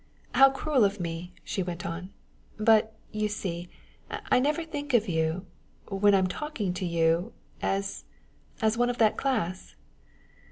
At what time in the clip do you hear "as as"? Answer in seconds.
7.61-8.79